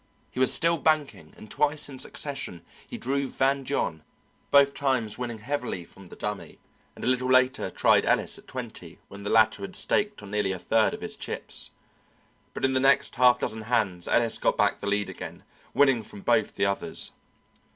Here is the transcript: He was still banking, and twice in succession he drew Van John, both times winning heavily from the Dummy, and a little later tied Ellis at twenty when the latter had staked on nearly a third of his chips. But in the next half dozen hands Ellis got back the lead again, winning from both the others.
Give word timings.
He 0.31 0.39
was 0.39 0.51
still 0.51 0.79
banking, 0.79 1.35
and 1.37 1.51
twice 1.51 1.87
in 1.87 1.99
succession 1.99 2.63
he 2.87 2.97
drew 2.97 3.27
Van 3.27 3.63
John, 3.65 4.01
both 4.49 4.73
times 4.73 5.19
winning 5.19 5.37
heavily 5.37 5.85
from 5.85 6.07
the 6.07 6.15
Dummy, 6.15 6.57
and 6.95 7.05
a 7.05 7.07
little 7.07 7.29
later 7.29 7.69
tied 7.69 8.03
Ellis 8.03 8.39
at 8.39 8.47
twenty 8.47 8.97
when 9.09 9.21
the 9.21 9.29
latter 9.29 9.61
had 9.61 9.75
staked 9.75 10.23
on 10.23 10.31
nearly 10.31 10.53
a 10.53 10.57
third 10.57 10.95
of 10.95 11.01
his 11.01 11.15
chips. 11.15 11.69
But 12.55 12.65
in 12.65 12.73
the 12.73 12.79
next 12.79 13.13
half 13.13 13.37
dozen 13.37 13.61
hands 13.61 14.07
Ellis 14.07 14.39
got 14.39 14.57
back 14.57 14.79
the 14.79 14.87
lead 14.87 15.07
again, 15.07 15.43
winning 15.75 16.01
from 16.01 16.21
both 16.21 16.55
the 16.55 16.65
others. 16.65 17.11